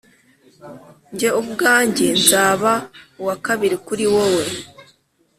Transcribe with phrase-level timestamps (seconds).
[1.17, 2.71] Jye ubwanjye nzaba
[3.21, 4.45] uwa kabiri kuri wowe